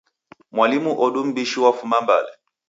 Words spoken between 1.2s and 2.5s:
m'mbishi wafuma Mbale.